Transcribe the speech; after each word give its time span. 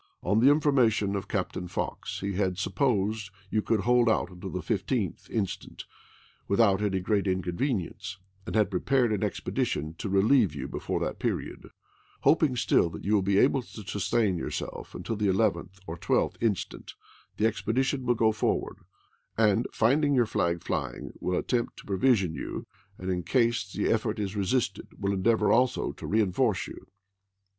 On 0.23 0.39
the 0.39 0.49
information 0.49 1.15
of 1.15 1.27
Captain 1.27 1.67
Fox 1.67 2.21
he 2.21 2.33
had 2.33 2.57
supposed 2.57 3.29
you 3.51 3.61
could 3.61 3.81
hold 3.81 4.09
out 4.09 4.41
till 4.41 4.49
the 4.49 4.61
15th 4.61 5.29
inst. 5.29 5.85
without 6.47 6.81
any 6.81 6.99
great 6.99 7.27
inconvenience; 7.27 8.17
and 8.47 8.55
had 8.55 8.71
prepared 8.71 9.13
an 9.13 9.23
expedition 9.23 9.93
to 9.99 10.09
relieve 10.09 10.55
you 10.55 10.67
before 10.67 10.99
that 11.01 11.19
period. 11.19 11.69
Hoping 12.21 12.55
stdl 12.55 12.91
that 12.93 13.03
you 13.03 13.13
will 13.13 13.21
be 13.21 13.37
able 13.37 13.61
to 13.61 13.83
sustain 13.87 14.37
yourself 14.39 14.95
till 15.03 15.15
the 15.15 15.27
11th 15.27 15.79
or 15.85 15.97
12th 15.99 16.35
inst., 16.41 16.95
the 17.37 17.45
expedition 17.45 18.03
will 18.03 18.15
go 18.15 18.31
forward; 18.31 18.77
and, 19.37 19.67
finding 19.71 20.15
your 20.15 20.25
flag 20.25 20.63
flying, 20.63 21.11
will 21.19 21.37
attempt 21.37 21.77
to 21.77 21.85
provision 21.85 22.33
you, 22.33 22.65
and, 22.97 23.11
in 23.11 23.21
case 23.21 23.71
the 23.71 23.91
effort 23.91 24.17
is 24.17 24.35
resisted, 24.35 24.87
will 24.99 25.13
endeavor 25.13 25.51
also 25.51 25.91
to 25.91 26.07
reenforce 26.07 26.65
you. 26.65 26.87